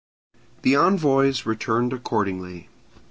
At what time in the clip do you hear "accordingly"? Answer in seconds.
1.93-2.69